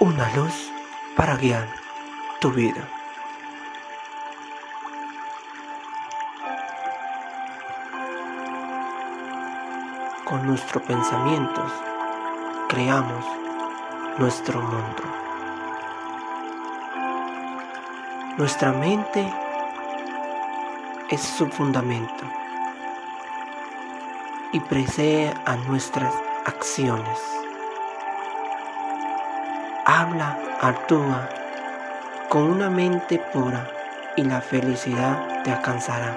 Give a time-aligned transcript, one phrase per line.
[0.00, 0.72] una luz
[1.14, 1.68] para guiar
[2.40, 2.88] tu vida.
[10.24, 11.70] Con nuestros pensamientos
[12.70, 13.26] creamos
[14.16, 15.02] nuestro mundo.
[18.38, 19.30] Nuestra mente
[21.10, 22.24] es su fundamento
[24.52, 26.14] y precede a nuestras
[26.46, 27.18] acciones.
[29.92, 31.28] Habla, actúa
[32.28, 33.68] con una mente pura
[34.16, 36.16] y la felicidad te alcanzará.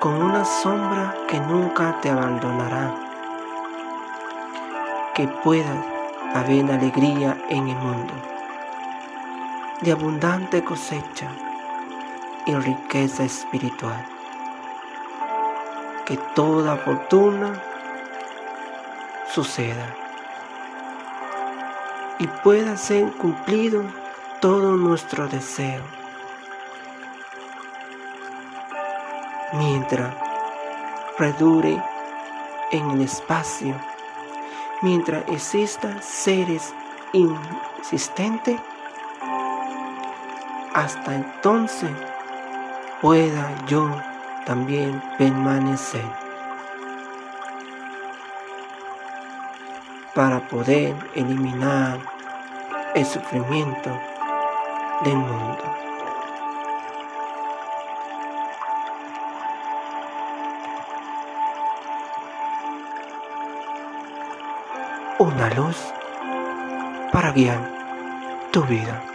[0.00, 2.92] Con una sombra que nunca te abandonará.
[5.14, 5.78] Que puedas
[6.34, 8.14] haber alegría en el mundo.
[9.80, 11.30] De abundante cosecha
[12.46, 14.04] y riqueza espiritual.
[16.04, 17.62] Que toda fortuna
[19.32, 20.07] suceda
[22.18, 23.82] y pueda ser cumplido
[24.40, 25.82] todo nuestro deseo.
[29.52, 30.14] Mientras
[31.18, 31.82] redure
[32.70, 33.74] en el espacio,
[34.82, 36.74] mientras existan seres
[37.12, 38.60] insistentes,
[40.74, 41.90] hasta entonces
[43.00, 43.90] pueda yo
[44.44, 46.27] también permanecer.
[50.18, 52.00] Para poder eliminar
[52.96, 53.88] el sufrimiento
[55.04, 55.62] del mundo.
[65.20, 65.76] Una luz
[67.12, 67.60] para guiar
[68.50, 69.07] tu vida.